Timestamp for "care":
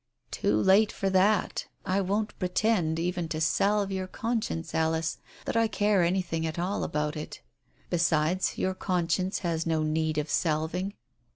5.67-6.01